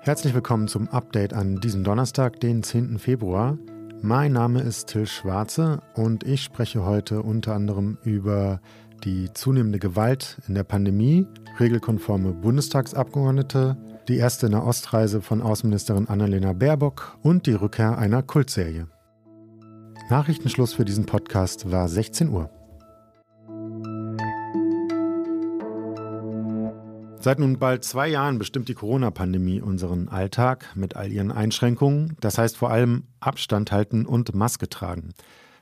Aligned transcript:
Herzlich 0.00 0.32
willkommen 0.32 0.68
zum 0.68 0.88
Update 0.90 1.34
an 1.34 1.56
diesem 1.56 1.82
Donnerstag, 1.82 2.38
den 2.38 2.62
10. 2.62 3.00
Februar. 3.00 3.58
Mein 4.00 4.32
Name 4.32 4.60
ist 4.60 4.90
Till 4.90 5.08
Schwarze 5.08 5.82
und 5.94 6.22
ich 6.22 6.44
spreche 6.44 6.84
heute 6.84 7.22
unter 7.22 7.54
anderem 7.54 7.98
über 8.04 8.60
die 9.02 9.32
zunehmende 9.34 9.80
Gewalt 9.80 10.38
in 10.46 10.54
der 10.54 10.62
Pandemie, 10.62 11.26
regelkonforme 11.58 12.32
Bundestagsabgeordnete, 12.32 13.76
die 14.06 14.18
erste 14.18 14.48
Nahostreise 14.48 15.20
von 15.20 15.42
Außenministerin 15.42 16.06
Annalena 16.06 16.52
Baerbock 16.52 17.18
und 17.24 17.46
die 17.46 17.54
Rückkehr 17.54 17.98
einer 17.98 18.22
Kultserie. 18.22 18.86
Nachrichtenschluss 20.10 20.74
für 20.74 20.84
diesen 20.84 21.06
Podcast 21.06 21.72
war 21.72 21.88
16 21.88 22.28
Uhr. 22.28 22.50
Seit 27.24 27.38
nun 27.38 27.58
bald 27.58 27.84
zwei 27.84 28.06
Jahren 28.08 28.36
bestimmt 28.36 28.68
die 28.68 28.74
Corona-Pandemie 28.74 29.62
unseren 29.62 30.10
Alltag 30.10 30.66
mit 30.74 30.94
all 30.94 31.10
ihren 31.10 31.32
Einschränkungen. 31.32 32.18
Das 32.20 32.36
heißt 32.36 32.54
vor 32.54 32.70
allem 32.70 33.04
Abstand 33.18 33.72
halten 33.72 34.04
und 34.04 34.34
Maske 34.34 34.68
tragen. 34.68 35.14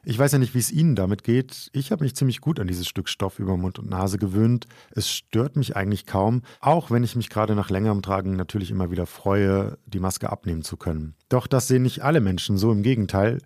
Ich 0.02 0.18
weiß 0.18 0.32
ja 0.32 0.38
nicht, 0.38 0.56
wie 0.56 0.58
es 0.58 0.72
Ihnen 0.72 0.96
damit 0.96 1.22
geht. 1.22 1.70
Ich 1.72 1.92
habe 1.92 2.02
mich 2.02 2.16
ziemlich 2.16 2.40
gut 2.40 2.58
an 2.58 2.66
dieses 2.66 2.88
Stück 2.88 3.08
Stoff 3.08 3.38
über 3.38 3.56
Mund 3.56 3.78
und 3.78 3.88
Nase 3.88 4.18
gewöhnt. 4.18 4.66
Es 4.90 5.08
stört 5.08 5.54
mich 5.54 5.76
eigentlich 5.76 6.04
kaum, 6.04 6.42
auch 6.58 6.90
wenn 6.90 7.04
ich 7.04 7.14
mich 7.14 7.30
gerade 7.30 7.54
nach 7.54 7.70
längerem 7.70 8.02
Tragen 8.02 8.34
natürlich 8.34 8.72
immer 8.72 8.90
wieder 8.90 9.06
freue, 9.06 9.78
die 9.86 10.00
Maske 10.00 10.32
abnehmen 10.32 10.62
zu 10.62 10.76
können. 10.76 11.14
Doch 11.32 11.46
das 11.46 11.66
sehen 11.66 11.80
nicht 11.80 12.02
alle 12.02 12.20
Menschen 12.20 12.58
so, 12.58 12.70
im 12.70 12.82
Gegenteil. 12.82 13.38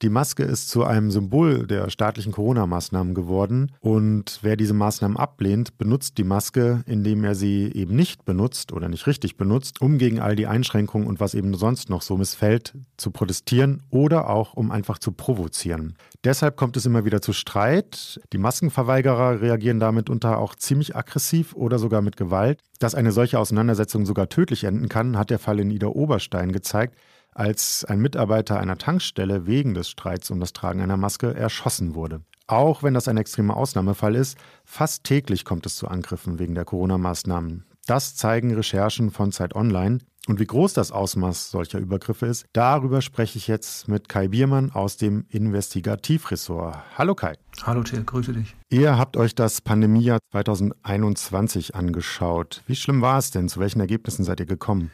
Die 0.00 0.08
Maske 0.08 0.44
ist 0.44 0.70
zu 0.70 0.82
einem 0.84 1.10
Symbol 1.10 1.66
der 1.66 1.90
staatlichen 1.90 2.32
Corona-Maßnahmen 2.32 3.14
geworden 3.14 3.70
und 3.80 4.38
wer 4.40 4.56
diese 4.56 4.72
Maßnahmen 4.72 5.18
ablehnt, 5.18 5.76
benutzt 5.76 6.16
die 6.16 6.24
Maske, 6.24 6.82
indem 6.86 7.22
er 7.22 7.34
sie 7.34 7.70
eben 7.74 7.94
nicht 7.94 8.24
benutzt 8.24 8.72
oder 8.72 8.88
nicht 8.88 9.06
richtig 9.06 9.36
benutzt, 9.36 9.82
um 9.82 9.98
gegen 9.98 10.20
all 10.20 10.36
die 10.36 10.46
Einschränkungen 10.46 11.06
und 11.06 11.20
was 11.20 11.34
eben 11.34 11.52
sonst 11.52 11.90
noch 11.90 12.00
so 12.00 12.16
missfällt, 12.16 12.72
zu 12.96 13.10
protestieren 13.10 13.82
oder 13.90 14.30
auch 14.30 14.54
um 14.54 14.70
einfach 14.70 14.98
zu 14.98 15.12
provozieren. 15.12 15.96
Deshalb 16.24 16.56
kommt 16.56 16.78
es 16.78 16.86
immer 16.86 17.04
wieder 17.04 17.20
zu 17.20 17.34
Streit. 17.34 18.20
Die 18.32 18.38
Maskenverweigerer 18.38 19.42
reagieren 19.42 19.80
damit 19.80 20.08
unter 20.08 20.38
auch 20.38 20.54
ziemlich 20.54 20.96
aggressiv 20.96 21.54
oder 21.54 21.78
sogar 21.78 22.00
mit 22.00 22.16
Gewalt. 22.16 22.60
Dass 22.78 22.94
eine 22.94 23.12
solche 23.12 23.38
Auseinandersetzung 23.38 24.06
sogar 24.06 24.30
tödlich 24.30 24.64
enden 24.64 24.88
kann, 24.88 25.18
hat 25.18 25.28
der 25.28 25.38
Fall 25.38 25.60
in 25.60 25.70
Ida 25.70 25.88
Oberstein 25.88 26.50
gezeigt 26.50 26.96
als 27.34 27.84
ein 27.84 28.00
Mitarbeiter 28.00 28.58
einer 28.58 28.78
Tankstelle 28.78 29.46
wegen 29.46 29.74
des 29.74 29.88
Streits 29.88 30.30
um 30.30 30.40
das 30.40 30.52
Tragen 30.52 30.80
einer 30.80 30.96
Maske 30.96 31.34
erschossen 31.34 31.94
wurde. 31.94 32.22
Auch 32.46 32.82
wenn 32.82 32.94
das 32.94 33.08
ein 33.08 33.16
extremer 33.16 33.56
Ausnahmefall 33.56 34.14
ist, 34.14 34.38
fast 34.64 35.04
täglich 35.04 35.44
kommt 35.44 35.66
es 35.66 35.76
zu 35.76 35.88
Angriffen 35.88 36.38
wegen 36.38 36.54
der 36.54 36.64
Corona-Maßnahmen. 36.64 37.64
Das 37.86 38.16
zeigen 38.16 38.54
Recherchen 38.54 39.10
von 39.10 39.32
Zeit 39.32 39.54
Online. 39.54 39.98
Und 40.26 40.40
wie 40.40 40.46
groß 40.46 40.72
das 40.72 40.90
Ausmaß 40.90 41.50
solcher 41.50 41.78
Übergriffe 41.78 42.24
ist, 42.24 42.46
darüber 42.54 43.02
spreche 43.02 43.36
ich 43.36 43.46
jetzt 43.46 43.88
mit 43.88 44.08
Kai 44.08 44.28
Biermann 44.28 44.70
aus 44.70 44.96
dem 44.96 45.26
Investigativressort. 45.28 46.78
Hallo 46.96 47.14
Kai. 47.14 47.34
Hallo 47.62 47.82
Till, 47.82 48.04
grüße 48.04 48.32
dich. 48.32 48.56
Ihr 48.70 48.96
habt 48.96 49.18
euch 49.18 49.34
das 49.34 49.60
Pandemiejahr 49.60 50.20
2021 50.32 51.74
angeschaut. 51.74 52.62
Wie 52.66 52.76
schlimm 52.76 53.02
war 53.02 53.18
es 53.18 53.32
denn? 53.32 53.50
Zu 53.50 53.60
welchen 53.60 53.80
Ergebnissen 53.80 54.24
seid 54.24 54.40
ihr 54.40 54.46
gekommen? 54.46 54.90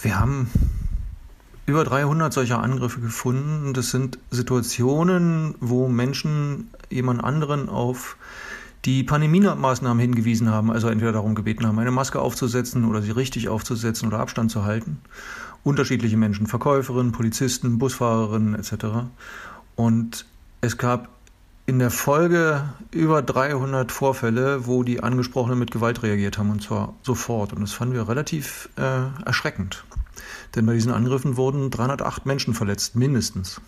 Wir 0.00 0.18
haben 0.18 0.50
über 1.70 1.84
300 1.84 2.32
solcher 2.32 2.60
Angriffe 2.60 3.00
gefunden. 3.00 3.72
Das 3.72 3.90
sind 3.90 4.18
Situationen, 4.30 5.54
wo 5.60 5.88
Menschen 5.88 6.68
jemand 6.90 7.22
anderen 7.22 7.68
auf 7.68 8.16
die 8.84 9.04
Pandemie-Maßnahmen 9.04 10.00
hingewiesen 10.00 10.48
haben, 10.48 10.72
also 10.72 10.88
entweder 10.88 11.12
darum 11.12 11.34
gebeten 11.34 11.66
haben, 11.66 11.78
eine 11.78 11.90
Maske 11.90 12.18
aufzusetzen 12.18 12.84
oder 12.84 13.02
sie 13.02 13.12
richtig 13.12 13.48
aufzusetzen 13.48 14.08
oder 14.08 14.18
Abstand 14.18 14.50
zu 14.50 14.64
halten. 14.64 15.00
Unterschiedliche 15.62 16.16
Menschen, 16.16 16.46
Verkäuferinnen, 16.46 17.12
Polizisten, 17.12 17.78
Busfahrerinnen 17.78 18.54
etc. 18.54 18.86
Und 19.76 20.24
es 20.62 20.76
gab 20.76 21.08
in 21.70 21.78
der 21.78 21.92
Folge 21.92 22.64
über 22.90 23.22
300 23.22 23.92
Vorfälle, 23.92 24.66
wo 24.66 24.82
die 24.82 25.04
Angesprochenen 25.04 25.56
mit 25.56 25.70
Gewalt 25.70 26.02
reagiert 26.02 26.36
haben 26.36 26.50
und 26.50 26.60
zwar 26.64 26.94
sofort. 27.02 27.52
Und 27.52 27.60
das 27.60 27.72
fanden 27.72 27.94
wir 27.94 28.08
relativ 28.08 28.68
äh, 28.76 29.02
erschreckend. 29.24 29.84
Denn 30.56 30.66
bei 30.66 30.74
diesen 30.74 30.90
Angriffen 30.90 31.36
wurden 31.36 31.70
308 31.70 32.26
Menschen 32.26 32.54
verletzt, 32.54 32.96
mindestens. 32.96 33.60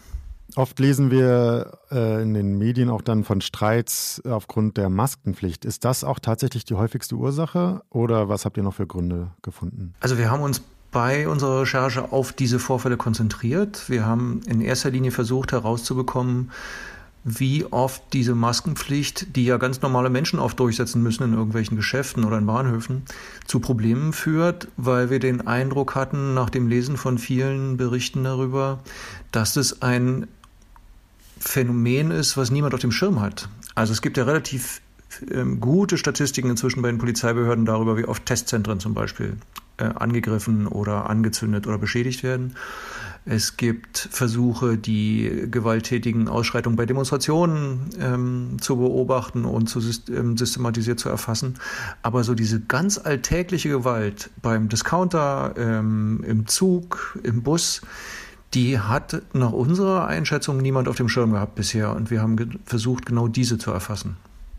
Oft 0.57 0.81
lesen 0.81 1.13
wir 1.13 1.79
äh, 1.93 2.21
in 2.23 2.35
den 2.35 2.59
Medien 2.59 2.91
auch 2.91 3.03
dann 3.03 3.23
von 3.23 3.41
Streits 3.41 4.21
aufgrund 4.27 4.79
der 4.79 4.91
Maskenpflicht. 4.91 5.65
Ist 5.65 5.85
das 5.85 6.03
auch 6.03 6.19
tatsächlich 6.19 6.65
die 6.65 6.75
häufigste 6.75 7.15
Ursache 7.15 7.83
oder 7.89 8.29
was 8.29 8.45
habt 8.45 8.57
ihr 8.57 8.65
noch 8.65 8.75
für 8.75 8.89
Gründe 8.89 9.31
gefunden? 9.43 9.95
Also 10.01 10.19
wir 10.19 10.29
haben 10.29 10.43
uns 10.43 10.61
bei 10.91 11.27
unserer 11.29 11.63
Recherche 11.63 12.13
auf 12.13 12.33
diese 12.33 12.59
Vorfälle 12.59 12.97
konzentriert. 12.97 13.89
Wir 13.89 14.05
haben 14.05 14.41
in 14.47 14.61
erster 14.61 14.91
Linie 14.91 15.13
versucht 15.13 15.53
herauszubekommen, 15.53 16.51
wie 17.25 17.65
oft 17.67 18.03
diese 18.13 18.35
Maskenpflicht, 18.35 19.37
die 19.37 19.45
ja 19.45 19.57
ganz 19.57 19.81
normale 19.81 20.11
Menschen 20.11 20.39
oft 20.39 20.59
durchsetzen 20.59 21.03
müssen 21.03 21.23
in 21.23 21.35
irgendwelchen 21.35 21.77
Geschäften 21.77 22.25
oder 22.25 22.39
in 22.39 22.47
Bahnhöfen, 22.47 23.03
zu 23.47 23.61
Problemen 23.61 24.13
führt, 24.13 24.69
weil 24.77 25.11
wir 25.11 25.21
den 25.21 25.47
Eindruck 25.47 25.95
hatten, 25.95 26.35
nach 26.35 26.51
dem 26.51 26.67
Lesen 26.67 26.97
von 26.97 27.19
vielen 27.19 27.77
Berichten 27.77 28.25
darüber, 28.25 28.81
dass 29.31 29.57
es 29.57 29.83
ein 29.83 30.27
Phänomen 31.39 32.11
ist, 32.11 32.37
was 32.37 32.51
niemand 32.51 32.75
auf 32.75 32.81
dem 32.81 32.93
Schirm 32.93 33.21
hat. 33.21 33.49
Also 33.75 33.93
es 33.93 34.03
gibt 34.03 34.17
ja 34.17 34.25
relativ 34.25 34.81
ähm, 35.31 35.61
gute 35.61 35.99
Statistiken 35.99 36.51
inzwischen 36.51 36.83
bei 36.83 36.91
den 36.91 36.99
Polizeibehörden 36.99 37.65
darüber, 37.65 37.97
wie 37.97 38.05
oft 38.05 38.27
Testzentren 38.27 38.81
zum 38.81 38.95
Beispiel 38.95 39.37
äh, 39.77 39.85
angegriffen 39.85 40.67
oder 40.67 41.09
angezündet 41.09 41.67
oder 41.67 41.79
beschädigt 41.79 42.23
werden. 42.23 42.57
Es 43.25 43.57
gibt 43.57 44.09
Versuche, 44.11 44.77
die 44.77 45.47
gewalttätigen 45.49 46.29
Ausschreitungen 46.29 46.77
bei 46.77 46.87
Demonstrationen 46.87 47.91
ähm, 48.01 48.57
zu 48.61 48.77
beobachten 48.77 49.45
und 49.45 49.69
zu 49.69 49.81
ähm, 50.11 50.37
systematisiert 50.37 50.99
zu 50.99 51.09
erfassen. 51.09 51.55
Aber 52.03 52.25
so 52.25 52.35
diese 52.35 52.61
ganz 52.61 52.99
alltägliche 52.99 53.69
Gewalt 53.69 54.31
beim 54.43 54.69
Discounter, 54.69 55.55
ähm, 55.57 56.25
im 56.27 56.47
Zug, 56.49 57.19
im 57.23 57.43
Bus, 57.43 57.83
die 58.55 58.81
hat 58.81 59.23
nach 59.33 59.53
unserer 59.53 60.07
Einschätzung 60.09 60.59
niemand 60.59 60.89
auf 60.89 60.97
dem 60.97 61.09
Schirm 61.09 61.33
gehabt 61.33 61.55
bisher. 61.55 61.95
Und 61.95 62.11
wir 62.11 62.21
haben 62.21 62.61
versucht, 62.65 63.07
genau 63.07 63.29
diese 63.29 63.57
zu 63.57 63.71
erfassen. 63.71 64.17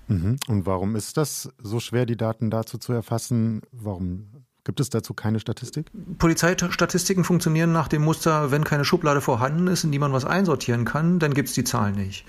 Mhm. 0.08 0.38
Und 0.48 0.66
warum 0.66 0.96
ist 0.96 1.18
das 1.18 1.50
so 1.62 1.80
schwer, 1.80 2.06
die 2.06 2.18
Daten 2.18 2.50
dazu 2.50 2.78
zu 2.78 2.94
erfassen? 2.94 3.62
Warum 3.72 4.28
Gibt 4.66 4.80
es 4.80 4.90
dazu 4.90 5.14
keine 5.14 5.40
Statistik? 5.40 5.88
Polizeistatistiken 6.18 7.26
funktionieren 7.26 7.74
nach 7.74 7.90
dem 7.90 8.02
Muster, 8.02 8.52
wenn 8.52 8.64
keine 8.64 8.86
Schublade 8.86 9.20
vorhanden 9.20 9.68
ist, 9.68 9.84
in 9.84 9.92
die 9.92 10.00
man 10.00 10.14
was 10.14 10.24
einsortieren 10.24 10.86
kann, 10.86 11.20
dann 11.20 11.34
gibt 11.34 11.50
es 11.50 11.56
die 11.56 11.66
Zahlen 11.66 11.96
nicht. 11.96 12.26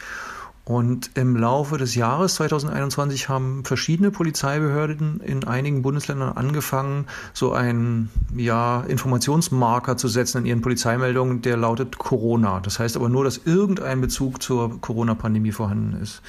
Und 0.66 1.10
im 1.14 1.36
Laufe 1.36 1.76
des 1.76 1.94
Jahres 1.94 2.36
2021 2.36 3.28
haben 3.28 3.64
verschiedene 3.64 4.10
Polizeibehörden 4.10 5.20
in 5.20 5.44
einigen 5.44 5.82
Bundesländern 5.82 6.38
angefangen, 6.38 7.06
so 7.34 7.52
einen 7.52 8.08
ja, 8.34 8.80
Informationsmarker 8.80 9.98
zu 9.98 10.08
setzen 10.08 10.38
in 10.38 10.46
ihren 10.46 10.62
Polizeimeldungen, 10.62 11.42
der 11.42 11.58
lautet 11.58 11.98
Corona. 11.98 12.60
Das 12.60 12.78
heißt 12.78 12.96
aber 12.96 13.10
nur, 13.10 13.24
dass 13.24 13.42
irgendein 13.44 14.00
Bezug 14.00 14.42
zur 14.42 14.80
Corona-Pandemie 14.80 15.52
vorhanden 15.52 16.00
ist. 16.00 16.22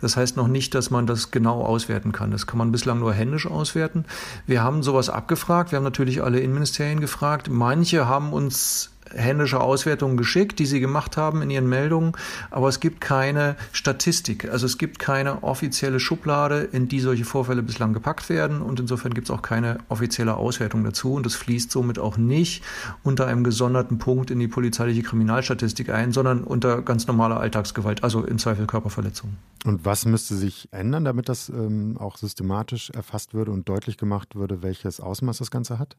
Das 0.00 0.16
heißt 0.16 0.36
noch 0.36 0.46
nicht, 0.46 0.76
dass 0.76 0.90
man 0.90 1.08
das 1.08 1.32
genau 1.32 1.62
auswerten 1.62 2.12
kann. 2.12 2.30
Das 2.30 2.46
kann 2.46 2.58
man 2.58 2.70
bislang 2.70 3.00
nur 3.00 3.12
händisch 3.12 3.48
auswerten. 3.48 4.04
Wir 4.46 4.62
haben 4.62 4.84
sowas 4.84 5.10
abgefragt. 5.10 5.72
Wir 5.72 5.78
haben 5.78 5.84
natürlich 5.84 6.22
alle 6.22 6.38
Innenministerien 6.38 7.00
gefragt. 7.00 7.48
Manche 7.50 8.06
haben 8.06 8.32
uns 8.32 8.92
händische 9.14 9.60
Auswertungen 9.60 10.16
geschickt, 10.16 10.58
die 10.58 10.66
sie 10.66 10.80
gemacht 10.80 11.16
haben 11.16 11.42
in 11.42 11.50
ihren 11.50 11.68
Meldungen, 11.68 12.12
aber 12.50 12.68
es 12.68 12.80
gibt 12.80 13.00
keine 13.00 13.56
Statistik. 13.72 14.50
Also 14.50 14.66
es 14.66 14.78
gibt 14.78 14.98
keine 14.98 15.42
offizielle 15.42 16.00
Schublade, 16.00 16.60
in 16.72 16.88
die 16.88 17.00
solche 17.00 17.24
Vorfälle 17.24 17.62
bislang 17.62 17.92
gepackt 17.92 18.28
werden 18.28 18.62
und 18.62 18.80
insofern 18.80 19.14
gibt 19.14 19.28
es 19.28 19.30
auch 19.30 19.42
keine 19.42 19.78
offizielle 19.88 20.36
Auswertung 20.36 20.84
dazu 20.84 21.14
und 21.14 21.26
es 21.26 21.34
fließt 21.34 21.70
somit 21.70 21.98
auch 21.98 22.16
nicht 22.16 22.62
unter 23.02 23.26
einem 23.26 23.44
gesonderten 23.44 23.98
Punkt 23.98 24.30
in 24.30 24.38
die 24.38 24.48
polizeiliche 24.48 25.02
Kriminalstatistik 25.02 25.90
ein, 25.90 26.12
sondern 26.12 26.44
unter 26.44 26.82
ganz 26.82 27.06
normaler 27.06 27.40
Alltagsgewalt, 27.40 28.04
also 28.04 28.24
im 28.24 28.38
Zweifel 28.38 28.66
Körperverletzungen. 28.66 29.36
Und 29.64 29.84
was 29.84 30.06
müsste 30.06 30.36
sich 30.36 30.68
ändern, 30.72 31.04
damit 31.04 31.28
das 31.28 31.50
ähm, 31.50 31.96
auch 31.98 32.16
systematisch 32.16 32.90
erfasst 32.90 33.34
würde 33.34 33.50
und 33.50 33.68
deutlich 33.68 33.98
gemacht 33.98 34.34
würde, 34.34 34.62
welches 34.62 35.00
Ausmaß 35.00 35.38
das 35.38 35.50
Ganze 35.50 35.78
hat? 35.78 35.96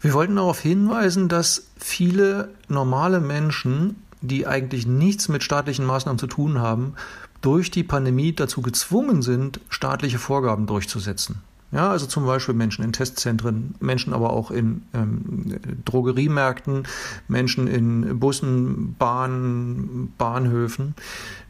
Wir 0.00 0.14
wollten 0.14 0.36
darauf 0.36 0.60
hinweisen, 0.60 1.28
dass 1.28 1.68
viele 1.76 2.37
normale 2.68 3.20
Menschen, 3.20 4.02
die 4.20 4.46
eigentlich 4.46 4.86
nichts 4.86 5.28
mit 5.28 5.42
staatlichen 5.42 5.84
Maßnahmen 5.84 6.18
zu 6.18 6.26
tun 6.26 6.58
haben, 6.58 6.94
durch 7.40 7.70
die 7.70 7.84
Pandemie 7.84 8.34
dazu 8.34 8.62
gezwungen 8.62 9.22
sind, 9.22 9.60
staatliche 9.68 10.18
Vorgaben 10.18 10.66
durchzusetzen. 10.66 11.42
Ja, 11.70 11.90
also 11.90 12.06
zum 12.06 12.24
Beispiel 12.24 12.54
Menschen 12.54 12.82
in 12.82 12.94
Testzentren, 12.94 13.74
Menschen 13.78 14.14
aber 14.14 14.32
auch 14.32 14.50
in 14.50 14.82
ähm, 14.94 15.60
Drogeriemärkten, 15.84 16.84
Menschen 17.28 17.66
in 17.66 18.18
Bussen, 18.18 18.94
Bahnen, 18.98 20.14
Bahnhöfen. 20.16 20.94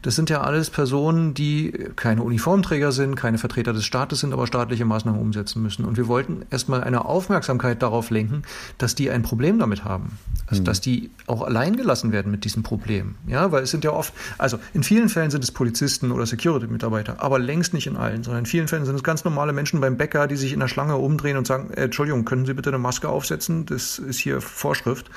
Das 0.01 0.15
sind 0.15 0.29
ja 0.29 0.41
alles 0.41 0.69
Personen, 0.69 1.33
die 1.33 1.71
keine 1.95 2.23
Uniformträger 2.23 2.91
sind, 2.91 3.15
keine 3.15 3.37
Vertreter 3.37 3.71
des 3.71 3.85
Staates 3.85 4.19
sind, 4.19 4.33
aber 4.33 4.45
staatliche 4.45 4.83
Maßnahmen 4.83 5.19
umsetzen 5.19 5.61
müssen. 5.61 5.85
Und 5.85 5.95
wir 5.95 6.07
wollten 6.07 6.45
erstmal 6.49 6.83
eine 6.83 7.05
Aufmerksamkeit 7.05 7.81
darauf 7.81 8.09
lenken, 8.09 8.43
dass 8.77 8.95
die 8.95 9.09
ein 9.09 9.23
Problem 9.23 9.57
damit 9.57 9.85
haben. 9.85 10.17
Also, 10.47 10.61
mhm. 10.61 10.65
dass 10.65 10.81
die 10.81 11.11
auch 11.27 11.43
allein 11.43 11.77
gelassen 11.77 12.11
werden 12.11 12.31
mit 12.31 12.43
diesem 12.43 12.63
Problem. 12.63 13.15
Ja, 13.27 13.51
weil 13.51 13.63
es 13.63 13.71
sind 13.71 13.83
ja 13.85 13.91
oft, 13.91 14.13
also 14.37 14.59
in 14.73 14.83
vielen 14.83 15.07
Fällen 15.07 15.31
sind 15.31 15.43
es 15.43 15.51
Polizisten 15.51 16.11
oder 16.11 16.25
Security-Mitarbeiter, 16.25 17.21
aber 17.21 17.39
längst 17.39 17.73
nicht 17.73 17.87
in 17.87 17.95
allen, 17.95 18.23
sondern 18.23 18.41
in 18.41 18.45
vielen 18.45 18.67
Fällen 18.67 18.85
sind 18.85 18.95
es 18.95 19.03
ganz 19.03 19.23
normale 19.23 19.53
Menschen 19.53 19.79
beim 19.79 19.97
Bäcker, 20.09 20.27
die 20.27 20.35
sich 20.35 20.53
in 20.53 20.59
der 20.59 20.67
Schlange 20.67 20.97
umdrehen 20.97 21.37
und 21.37 21.45
sagen, 21.45 21.69
äh, 21.71 21.83
Entschuldigung, 21.83 22.25
können 22.25 22.45
Sie 22.45 22.53
bitte 22.53 22.69
eine 22.69 22.79
Maske 22.79 23.07
aufsetzen? 23.07 23.65
Das 23.67 23.99
ist 23.99 24.17
hier 24.17 24.41
Vorschrift. 24.41 25.09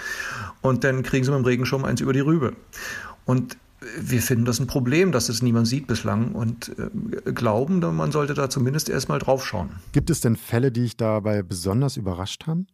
Und 0.60 0.84
dann 0.84 1.02
kriegen 1.02 1.24
sie 1.24 1.30
mit 1.30 1.38
dem 1.38 1.46
Regenschirm 1.46 1.84
eins 1.84 2.00
über 2.00 2.12
die 2.12 2.20
Rübe. 2.20 2.52
Und 3.24 3.56
wir 3.98 4.20
finden 4.20 4.44
das 4.44 4.60
ein 4.60 4.66
Problem, 4.66 5.10
dass 5.10 5.28
es 5.28 5.42
niemand 5.42 5.66
sieht 5.66 5.86
bislang 5.86 6.32
und 6.32 6.72
äh, 6.78 7.32
glauben, 7.32 7.80
man 7.96 8.12
sollte 8.12 8.34
da 8.34 8.50
zumindest 8.50 8.88
erstmal 8.88 9.18
drauf 9.18 9.44
schauen. 9.46 9.70
Gibt 9.92 10.10
es 10.10 10.20
denn 10.20 10.36
Fälle, 10.36 10.70
die 10.70 10.82
dich 10.82 10.96
dabei 10.96 11.42
besonders 11.42 11.96
überrascht 11.96 12.46
haben? 12.46 12.66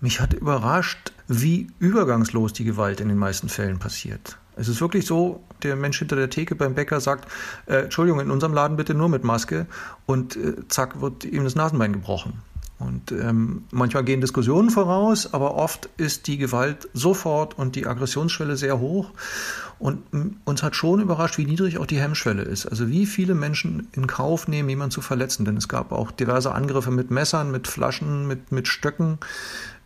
Mich 0.00 0.20
hat 0.20 0.32
überrascht, 0.32 1.12
wie 1.26 1.66
übergangslos 1.80 2.52
die 2.52 2.64
Gewalt 2.64 3.00
in 3.00 3.08
den 3.08 3.18
meisten 3.18 3.48
Fällen 3.48 3.80
passiert. 3.80 4.38
Es 4.58 4.68
ist 4.68 4.80
wirklich 4.80 5.06
so, 5.06 5.42
der 5.62 5.76
Mensch 5.76 5.98
hinter 5.98 6.16
der 6.16 6.30
Theke 6.30 6.54
beim 6.54 6.74
Bäcker 6.74 7.00
sagt, 7.00 7.30
äh, 7.66 7.84
Entschuldigung, 7.84 8.20
in 8.20 8.30
unserem 8.30 8.52
Laden 8.52 8.76
bitte 8.76 8.94
nur 8.94 9.08
mit 9.08 9.24
Maske 9.24 9.66
und 10.06 10.36
äh, 10.36 10.54
zack 10.68 11.00
wird 11.00 11.24
ihm 11.24 11.44
das 11.44 11.54
Nasenbein 11.54 11.92
gebrochen. 11.92 12.42
Und 12.78 13.10
ähm, 13.10 13.64
manchmal 13.72 14.04
gehen 14.04 14.20
Diskussionen 14.20 14.70
voraus, 14.70 15.34
aber 15.34 15.56
oft 15.56 15.88
ist 15.96 16.28
die 16.28 16.38
Gewalt 16.38 16.88
sofort 16.94 17.58
und 17.58 17.74
die 17.74 17.86
Aggressionsschwelle 17.86 18.56
sehr 18.56 18.78
hoch. 18.78 19.10
Und 19.80 20.02
uns 20.44 20.62
hat 20.62 20.76
schon 20.76 21.00
überrascht, 21.00 21.38
wie 21.38 21.44
niedrig 21.44 21.78
auch 21.78 21.86
die 21.86 22.00
Hemmschwelle 22.00 22.42
ist. 22.42 22.66
Also 22.66 22.88
wie 22.88 23.06
viele 23.06 23.34
Menschen 23.34 23.88
in 23.92 24.06
Kauf 24.06 24.46
nehmen, 24.46 24.68
jemanden 24.68 24.92
zu 24.92 25.00
verletzen. 25.00 25.44
Denn 25.44 25.56
es 25.56 25.68
gab 25.68 25.90
auch 25.92 26.12
diverse 26.12 26.52
Angriffe 26.52 26.90
mit 26.92 27.10
Messern, 27.10 27.50
mit 27.50 27.66
Flaschen, 27.66 28.28
mit, 28.28 28.52
mit 28.52 28.68
Stöcken. 28.68 29.18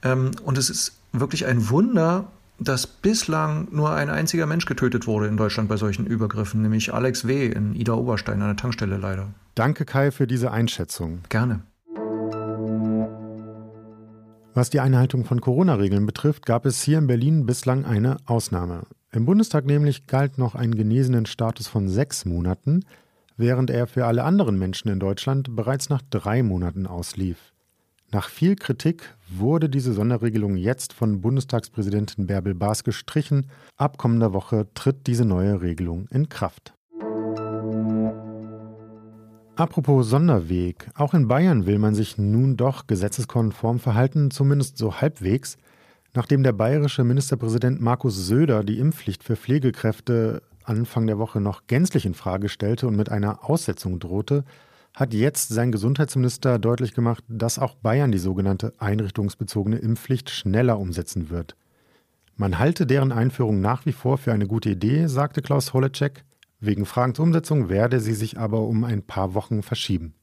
Ähm, 0.02 0.32
und 0.44 0.58
es 0.58 0.68
ist 0.68 0.92
wirklich 1.12 1.46
ein 1.46 1.70
Wunder, 1.70 2.30
dass 2.58 2.86
bislang 2.86 3.68
nur 3.70 3.90
ein 3.90 4.10
einziger 4.10 4.46
Mensch 4.46 4.66
getötet 4.66 5.06
wurde 5.06 5.26
in 5.26 5.36
Deutschland 5.36 5.68
bei 5.68 5.76
solchen 5.76 6.06
Übergriffen, 6.06 6.62
nämlich 6.62 6.92
Alex 6.94 7.26
W. 7.26 7.46
in 7.46 7.74
Ida 7.74 7.94
Oberstein 7.94 8.40
an 8.40 8.48
der 8.48 8.56
Tankstelle 8.56 8.96
leider. 8.96 9.28
Danke 9.54 9.84
Kai 9.84 10.10
für 10.10 10.26
diese 10.26 10.50
Einschätzung. 10.50 11.20
Gerne. 11.28 11.60
Was 14.54 14.68
die 14.68 14.80
Einhaltung 14.80 15.24
von 15.24 15.40
Corona-Regeln 15.40 16.04
betrifft, 16.04 16.44
gab 16.44 16.66
es 16.66 16.82
hier 16.82 16.98
in 16.98 17.06
Berlin 17.06 17.46
bislang 17.46 17.86
eine 17.86 18.18
Ausnahme. 18.26 18.82
Im 19.10 19.24
Bundestag 19.24 19.64
nämlich 19.64 20.06
galt 20.06 20.36
noch 20.38 20.54
ein 20.54 20.74
genesenen 20.74 21.26
Status 21.26 21.68
von 21.68 21.88
sechs 21.88 22.24
Monaten, 22.26 22.84
während 23.36 23.70
er 23.70 23.86
für 23.86 24.06
alle 24.06 24.24
anderen 24.24 24.58
Menschen 24.58 24.88
in 24.88 25.00
Deutschland 25.00 25.56
bereits 25.56 25.88
nach 25.88 26.02
drei 26.10 26.42
Monaten 26.42 26.86
auslief. 26.86 27.51
Nach 28.14 28.28
viel 28.28 28.56
Kritik 28.56 29.16
wurde 29.30 29.70
diese 29.70 29.94
Sonderregelung 29.94 30.58
jetzt 30.58 30.92
von 30.92 31.22
Bundestagspräsidentin 31.22 32.26
Bärbel 32.26 32.54
Baas 32.54 32.84
gestrichen. 32.84 33.46
Ab 33.78 33.96
kommender 33.96 34.34
Woche 34.34 34.66
tritt 34.74 35.06
diese 35.06 35.24
neue 35.24 35.62
Regelung 35.62 36.08
in 36.10 36.28
Kraft. 36.28 36.74
Apropos 39.56 40.10
Sonderweg, 40.10 40.90
auch 40.94 41.14
in 41.14 41.26
Bayern 41.26 41.64
will 41.64 41.78
man 41.78 41.94
sich 41.94 42.18
nun 42.18 42.58
doch 42.58 42.86
gesetzeskonform 42.86 43.78
verhalten, 43.78 44.30
zumindest 44.30 44.76
so 44.76 45.00
halbwegs, 45.00 45.56
nachdem 46.12 46.42
der 46.42 46.52
bayerische 46.52 47.04
Ministerpräsident 47.04 47.80
Markus 47.80 48.26
Söder 48.26 48.62
die 48.62 48.78
Impfpflicht 48.78 49.24
für 49.24 49.36
Pflegekräfte 49.36 50.42
Anfang 50.64 51.06
der 51.06 51.18
Woche 51.18 51.40
noch 51.40 51.66
gänzlich 51.66 52.04
in 52.04 52.12
Frage 52.12 52.50
stellte 52.50 52.86
und 52.88 52.96
mit 52.96 53.08
einer 53.08 53.48
Aussetzung 53.48 53.98
drohte, 53.98 54.44
hat 54.94 55.14
jetzt 55.14 55.48
sein 55.48 55.72
Gesundheitsminister 55.72 56.58
deutlich 56.58 56.94
gemacht, 56.94 57.24
dass 57.28 57.58
auch 57.58 57.74
Bayern 57.74 58.12
die 58.12 58.18
sogenannte 58.18 58.74
einrichtungsbezogene 58.78 59.78
Impfpflicht 59.78 60.30
schneller 60.30 60.78
umsetzen 60.78 61.30
wird. 61.30 61.56
Man 62.36 62.58
halte 62.58 62.86
deren 62.86 63.12
Einführung 63.12 63.60
nach 63.60 63.86
wie 63.86 63.92
vor 63.92 64.18
für 64.18 64.32
eine 64.32 64.46
gute 64.46 64.70
Idee, 64.70 65.06
sagte 65.06 65.42
Klaus 65.42 65.72
Holecek. 65.72 66.24
Wegen 66.60 66.86
Fragen 66.86 67.14
zur 67.14 67.24
Umsetzung 67.24 67.68
werde 67.68 68.00
sie 68.00 68.14
sich 68.14 68.38
aber 68.38 68.60
um 68.62 68.84
ein 68.84 69.02
paar 69.02 69.34
Wochen 69.34 69.62
verschieben. 69.62 70.14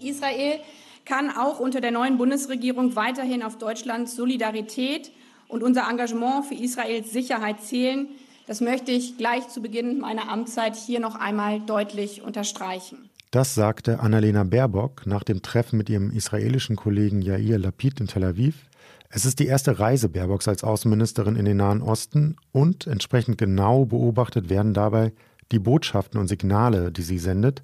Israel 0.00 0.60
kann 1.04 1.30
auch 1.30 1.58
unter 1.58 1.80
der 1.80 1.90
neuen 1.90 2.18
Bundesregierung 2.18 2.96
weiterhin 2.96 3.42
auf 3.42 3.58
Deutschlands 3.58 4.14
Solidarität 4.16 5.10
und 5.48 5.62
unser 5.62 5.88
Engagement 5.88 6.46
für 6.46 6.54
Israels 6.54 7.12
Sicherheit 7.12 7.60
zählen. 7.60 8.08
Das 8.46 8.60
möchte 8.60 8.90
ich 8.90 9.16
gleich 9.18 9.48
zu 9.48 9.62
Beginn 9.62 10.00
meiner 10.00 10.28
Amtszeit 10.28 10.76
hier 10.76 11.00
noch 11.00 11.14
einmal 11.14 11.60
deutlich 11.60 12.22
unterstreichen. 12.22 13.10
Das 13.30 13.54
sagte 13.54 14.00
Annalena 14.00 14.44
Baerbock 14.44 15.06
nach 15.06 15.22
dem 15.22 15.42
Treffen 15.42 15.78
mit 15.78 15.88
ihrem 15.88 16.10
israelischen 16.10 16.76
Kollegen 16.76 17.22
Yair 17.22 17.58
Lapid 17.58 18.00
in 18.00 18.06
Tel 18.06 18.24
Aviv 18.24 18.66
es 19.14 19.26
ist 19.26 19.40
die 19.40 19.46
erste 19.46 19.78
Reise 19.78 20.08
Baerbocks 20.08 20.48
als 20.48 20.64
Außenministerin 20.64 21.36
in 21.36 21.44
den 21.44 21.58
Nahen 21.58 21.82
Osten 21.82 22.36
und 22.50 22.86
entsprechend 22.86 23.36
genau 23.36 23.84
beobachtet 23.84 24.48
werden 24.48 24.72
dabei 24.72 25.12
die 25.52 25.58
Botschaften 25.58 26.18
und 26.18 26.28
Signale, 26.28 26.90
die 26.90 27.02
sie 27.02 27.18
sendet. 27.18 27.62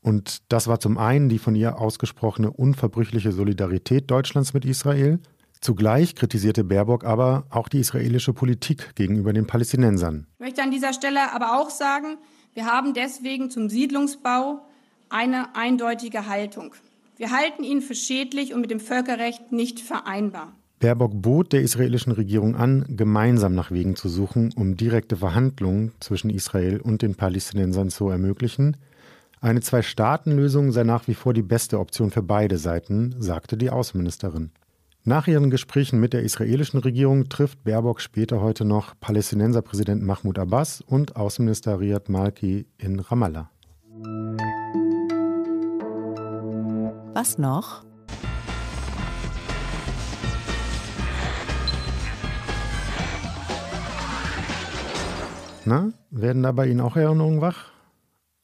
Und 0.00 0.40
das 0.50 0.68
war 0.68 0.80
zum 0.80 0.96
einen 0.96 1.28
die 1.28 1.38
von 1.38 1.54
ihr 1.54 1.78
ausgesprochene 1.78 2.50
unverbrüchliche 2.50 3.30
Solidarität 3.30 4.10
Deutschlands 4.10 4.54
mit 4.54 4.64
Israel. 4.64 5.18
Zugleich 5.60 6.14
kritisierte 6.14 6.64
Baerbock 6.64 7.04
aber 7.04 7.44
auch 7.50 7.68
die 7.68 7.80
israelische 7.80 8.32
Politik 8.32 8.94
gegenüber 8.94 9.34
den 9.34 9.46
Palästinensern. 9.46 10.26
Ich 10.38 10.40
möchte 10.40 10.62
an 10.62 10.70
dieser 10.70 10.94
Stelle 10.94 11.32
aber 11.34 11.60
auch 11.60 11.68
sagen, 11.68 12.16
wir 12.54 12.64
haben 12.64 12.94
deswegen 12.94 13.50
zum 13.50 13.68
Siedlungsbau 13.68 14.62
eine 15.10 15.54
eindeutige 15.54 16.26
Haltung. 16.26 16.74
Wir 17.16 17.30
halten 17.30 17.62
ihn 17.62 17.82
für 17.82 17.94
schädlich 17.94 18.54
und 18.54 18.62
mit 18.62 18.70
dem 18.70 18.80
Völkerrecht 18.80 19.52
nicht 19.52 19.80
vereinbar. 19.80 20.54
Baerbock 20.78 21.12
bot 21.20 21.52
der 21.52 21.60
israelischen 21.60 22.12
Regierung 22.12 22.56
an, 22.56 22.86
gemeinsam 22.88 23.54
nach 23.54 23.70
Wegen 23.70 23.96
zu 23.96 24.08
suchen, 24.08 24.54
um 24.56 24.78
direkte 24.78 25.18
Verhandlungen 25.18 25.92
zwischen 26.00 26.30
Israel 26.30 26.80
und 26.80 27.02
den 27.02 27.16
Palästinensern 27.16 27.90
zu 27.90 28.08
ermöglichen. 28.08 28.78
Eine 29.42 29.60
Zwei-Staaten-Lösung 29.60 30.72
sei 30.72 30.84
nach 30.84 31.06
wie 31.06 31.14
vor 31.14 31.34
die 31.34 31.42
beste 31.42 31.78
Option 31.78 32.10
für 32.10 32.22
beide 32.22 32.56
Seiten, 32.56 33.14
sagte 33.18 33.58
die 33.58 33.68
Außenministerin. 33.68 34.52
Nach 35.04 35.26
ihren 35.26 35.48
Gesprächen 35.48 35.98
mit 35.98 36.12
der 36.12 36.22
israelischen 36.22 36.78
Regierung 36.78 37.30
trifft 37.30 37.64
Baerbock 37.64 38.02
später 38.02 38.42
heute 38.42 38.66
noch 38.66 38.92
Palästinenserpräsident 39.00 40.02
Mahmoud 40.02 40.38
Abbas 40.38 40.82
und 40.82 41.16
Außenminister 41.16 41.80
Riyad 41.80 42.10
Malki 42.10 42.66
in 42.76 43.00
Ramallah. 43.00 43.50
Was 47.14 47.38
noch? 47.38 47.82
Na, 55.64 55.92
werden 56.10 56.42
da 56.42 56.52
bei 56.52 56.66
Ihnen 56.66 56.82
auch 56.82 56.96
Erinnerungen 56.96 57.40
wach? 57.40 57.70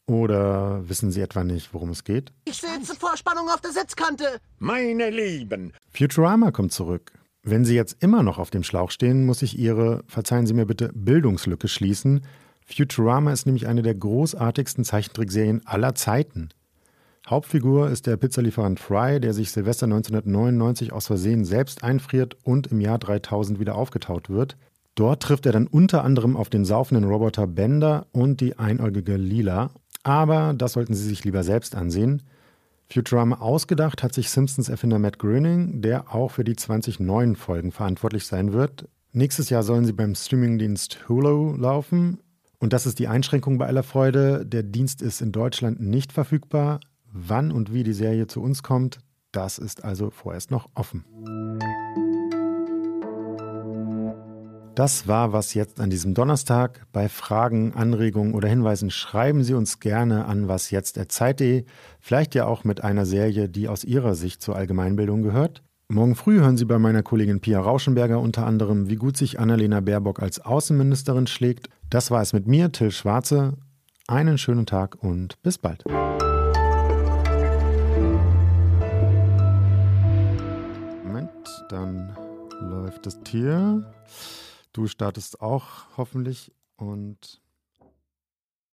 Oder 0.08 0.88
wissen 0.88 1.10
Sie 1.10 1.20
etwa 1.20 1.42
nicht, 1.42 1.74
worum 1.74 1.90
es 1.90 2.04
geht? 2.04 2.32
Ich 2.44 2.58
sitze 2.58 2.94
vor 2.94 3.16
Spannung 3.16 3.48
auf 3.48 3.60
der 3.60 3.72
Sitzkante. 3.72 4.40
Meine 4.58 5.10
Lieben. 5.10 5.72
Futurama 5.96 6.50
kommt 6.50 6.72
zurück. 6.72 7.12
Wenn 7.42 7.64
Sie 7.64 7.74
jetzt 7.74 8.02
immer 8.02 8.22
noch 8.22 8.38
auf 8.38 8.50
dem 8.50 8.62
Schlauch 8.62 8.90
stehen, 8.90 9.24
muss 9.24 9.40
ich 9.40 9.58
Ihre, 9.58 10.02
verzeihen 10.06 10.46
Sie 10.46 10.52
mir 10.52 10.66
bitte, 10.66 10.90
Bildungslücke 10.94 11.68
schließen. 11.68 12.20
Futurama 12.66 13.32
ist 13.32 13.46
nämlich 13.46 13.66
eine 13.66 13.80
der 13.80 13.94
großartigsten 13.94 14.84
Zeichentrickserien 14.84 15.62
aller 15.64 15.94
Zeiten. 15.94 16.50
Hauptfigur 17.26 17.88
ist 17.88 18.06
der 18.06 18.18
Pizzalieferant 18.18 18.78
Fry, 18.78 19.20
der 19.20 19.32
sich 19.32 19.50
Silvester 19.50 19.86
1999 19.86 20.92
aus 20.92 21.06
Versehen 21.06 21.46
selbst 21.46 21.82
einfriert 21.82 22.36
und 22.42 22.66
im 22.66 22.80
Jahr 22.80 22.98
3000 22.98 23.58
wieder 23.58 23.74
aufgetaut 23.74 24.28
wird. 24.28 24.58
Dort 24.96 25.22
trifft 25.22 25.46
er 25.46 25.52
dann 25.52 25.66
unter 25.66 26.04
anderem 26.04 26.36
auf 26.36 26.50
den 26.50 26.66
saufenden 26.66 27.04
Roboter 27.04 27.46
Bender 27.46 28.06
und 28.12 28.42
die 28.42 28.58
einäugige 28.58 29.16
Lila. 29.16 29.70
Aber 30.02 30.52
das 30.52 30.74
sollten 30.74 30.94
Sie 30.94 31.08
sich 31.08 31.24
lieber 31.24 31.42
selbst 31.42 31.74
ansehen. 31.74 32.22
Futurama 32.88 33.36
ausgedacht 33.36 34.02
hat 34.02 34.14
sich 34.14 34.30
Simpsons-Erfinder 34.30 34.98
Matt 34.98 35.18
Groening, 35.18 35.82
der 35.82 36.14
auch 36.14 36.30
für 36.30 36.44
die 36.44 36.56
20 36.56 37.00
neuen 37.00 37.36
Folgen 37.36 37.72
verantwortlich 37.72 38.26
sein 38.26 38.52
wird. 38.52 38.88
Nächstes 39.12 39.50
Jahr 39.50 39.62
sollen 39.62 39.84
sie 39.84 39.92
beim 39.92 40.14
Streamingdienst 40.14 41.08
Hulu 41.08 41.56
laufen. 41.56 42.20
Und 42.58 42.72
das 42.72 42.86
ist 42.86 42.98
die 42.98 43.08
Einschränkung 43.08 43.58
bei 43.58 43.66
aller 43.66 43.82
Freude. 43.82 44.46
Der 44.46 44.62
Dienst 44.62 45.02
ist 45.02 45.20
in 45.20 45.32
Deutschland 45.32 45.80
nicht 45.80 46.12
verfügbar. 46.12 46.80
Wann 47.12 47.50
und 47.50 47.72
wie 47.72 47.82
die 47.82 47.92
Serie 47.92 48.26
zu 48.26 48.42
uns 48.42 48.62
kommt, 48.62 48.98
das 49.32 49.58
ist 49.58 49.84
also 49.84 50.10
vorerst 50.10 50.50
noch 50.50 50.68
offen. 50.74 51.04
Das 54.76 55.08
war 55.08 55.32
was 55.32 55.54
jetzt 55.54 55.80
an 55.80 55.88
diesem 55.88 56.12
Donnerstag. 56.12 56.84
Bei 56.92 57.08
Fragen, 57.08 57.72
Anregungen 57.72 58.34
oder 58.34 58.46
Hinweisen 58.46 58.90
schreiben 58.90 59.42
Sie 59.42 59.54
uns 59.54 59.80
gerne 59.80 60.26
an 60.26 60.48
wasjetzt.zeit.de. 60.48 61.64
Vielleicht 61.98 62.34
ja 62.34 62.44
auch 62.44 62.62
mit 62.62 62.84
einer 62.84 63.06
Serie, 63.06 63.48
die 63.48 63.68
aus 63.68 63.84
Ihrer 63.84 64.14
Sicht 64.14 64.42
zur 64.42 64.54
Allgemeinbildung 64.54 65.22
gehört. 65.22 65.62
Morgen 65.88 66.14
früh 66.14 66.40
hören 66.40 66.58
Sie 66.58 66.66
bei 66.66 66.78
meiner 66.78 67.02
Kollegin 67.02 67.40
Pia 67.40 67.58
Rauschenberger 67.58 68.20
unter 68.20 68.46
anderem, 68.46 68.90
wie 68.90 68.96
gut 68.96 69.16
sich 69.16 69.40
Annalena 69.40 69.80
Baerbock 69.80 70.20
als 70.20 70.40
Außenministerin 70.40 71.26
schlägt. 71.26 71.70
Das 71.88 72.10
war 72.10 72.20
es 72.20 72.34
mit 72.34 72.46
mir, 72.46 72.70
Till 72.70 72.90
Schwarze. 72.90 73.54
Einen 74.08 74.36
schönen 74.36 74.66
Tag 74.66 75.02
und 75.02 75.40
bis 75.42 75.56
bald. 75.56 75.86
Moment, 81.02 81.30
dann 81.70 82.14
läuft 82.60 83.06
das 83.06 83.18
hier. 83.26 83.82
Du 84.76 84.86
startest 84.88 85.40
auch 85.40 85.86
hoffentlich 85.96 86.52
und 86.76 87.40